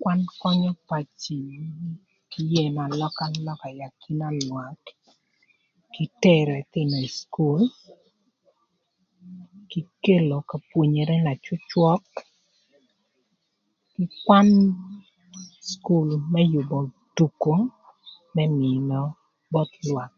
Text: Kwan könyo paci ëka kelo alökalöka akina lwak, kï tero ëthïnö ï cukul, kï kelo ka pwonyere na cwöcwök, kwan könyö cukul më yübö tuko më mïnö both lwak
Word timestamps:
Kwan 0.00 0.20
könyo 0.38 0.72
paci 0.88 1.36
ëka 1.54 2.42
kelo 2.54 2.80
alökalöka 2.88 3.68
akina 3.86 4.26
lwak, 4.44 4.82
kï 5.92 6.04
tero 6.22 6.52
ëthïnö 6.62 6.96
ï 7.06 7.10
cukul, 7.16 7.62
kï 9.70 9.80
kelo 10.04 10.36
ka 10.50 10.56
pwonyere 10.68 11.16
na 11.24 11.32
cwöcwök, 11.44 12.04
kwan 14.24 14.48
könyö 14.50 15.66
cukul 15.66 16.08
më 16.32 16.40
yübö 16.52 16.78
tuko 17.16 17.54
më 18.34 18.44
mïnö 18.58 19.00
both 19.52 19.74
lwak 19.88 20.16